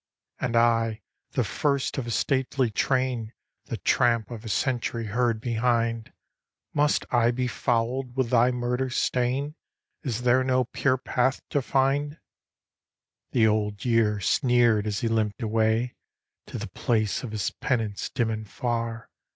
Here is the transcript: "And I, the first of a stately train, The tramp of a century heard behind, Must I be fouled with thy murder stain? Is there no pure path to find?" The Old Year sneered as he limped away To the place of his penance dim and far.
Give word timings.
"And 0.41 0.55
I, 0.55 1.03
the 1.33 1.43
first 1.43 1.99
of 1.99 2.07
a 2.07 2.09
stately 2.09 2.71
train, 2.71 3.33
The 3.65 3.77
tramp 3.77 4.31
of 4.31 4.43
a 4.43 4.49
century 4.49 5.05
heard 5.05 5.39
behind, 5.39 6.11
Must 6.73 7.05
I 7.11 7.29
be 7.29 7.45
fouled 7.45 8.15
with 8.17 8.31
thy 8.31 8.49
murder 8.49 8.89
stain? 8.89 9.53
Is 10.01 10.23
there 10.23 10.43
no 10.43 10.63
pure 10.63 10.97
path 10.97 11.43
to 11.51 11.61
find?" 11.61 12.17
The 13.33 13.45
Old 13.45 13.85
Year 13.85 14.19
sneered 14.19 14.87
as 14.87 15.01
he 15.01 15.07
limped 15.07 15.43
away 15.43 15.93
To 16.47 16.57
the 16.57 16.65
place 16.69 17.21
of 17.21 17.29
his 17.29 17.51
penance 17.51 18.09
dim 18.09 18.31
and 18.31 18.49
far. 18.49 19.11